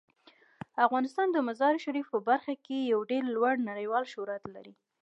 [0.85, 4.73] افغانستان د مزارشریف په برخه کې یو ډیر لوړ نړیوال شهرت لري.